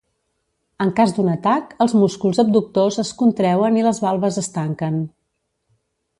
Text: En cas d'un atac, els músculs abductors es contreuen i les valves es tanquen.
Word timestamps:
En 0.85 0.93
cas 0.99 1.11
d'un 1.17 1.29
atac, 1.33 1.75
els 1.85 1.93
músculs 2.05 2.41
abductors 2.45 2.99
es 3.07 3.13
contreuen 3.21 3.79
i 3.83 3.87
les 3.89 4.01
valves 4.07 4.41
es 4.45 4.53
tanquen. 4.57 4.99